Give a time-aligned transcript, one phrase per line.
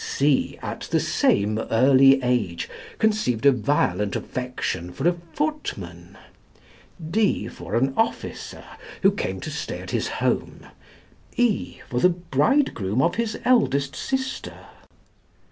[0.03, 2.67] C at the same early age,
[2.97, 6.17] conceived a violent affection for a footman;
[7.11, 8.63] D for an officer,
[9.03, 10.65] who came to stay at his home;
[11.37, 14.65] E for the bridegroom of his eldest sister.